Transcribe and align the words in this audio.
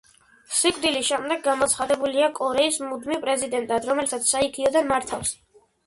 სიკვდილის 0.59 1.05
შემდეგ 1.09 1.43
გამოცხადებულია 1.49 2.31
კორეის 2.41 2.81
მუდმივ 2.89 3.23
პრეზიდენტად, 3.29 3.89
რომელსაც 3.95 4.35
საიქიოდან 4.35 4.95
მართავს. 4.95 5.41